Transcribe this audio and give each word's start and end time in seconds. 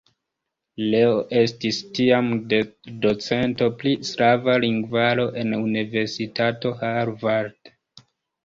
Leo 0.91 1.09
estis 1.41 1.81
tiam 1.97 2.31
docento 3.03 3.67
pri 3.83 3.93
slava 4.13 4.57
lingvaro 4.65 5.27
en 5.43 5.55
Universitato 5.61 6.73
Harvard. 6.83 7.75